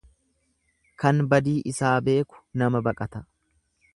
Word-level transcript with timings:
Kan 1.03 1.19
badii 1.33 1.53
isaa 1.73 1.93
beeku 2.09 2.43
nama 2.63 2.83
baqata. 2.89 3.25